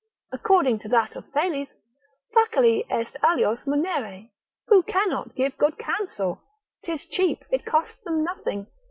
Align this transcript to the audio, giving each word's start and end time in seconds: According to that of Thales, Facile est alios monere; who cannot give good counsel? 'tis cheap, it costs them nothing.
According 0.31 0.79
to 0.79 0.89
that 0.89 1.15
of 1.15 1.29
Thales, 1.29 1.75
Facile 2.33 2.81
est 2.89 3.15
alios 3.21 3.65
monere; 3.67 4.31
who 4.65 4.81
cannot 4.81 5.35
give 5.35 5.55
good 5.59 5.77
counsel? 5.77 6.41
'tis 6.83 7.05
cheap, 7.05 7.45
it 7.51 7.67
costs 7.67 8.03
them 8.03 8.23
nothing. 8.23 8.65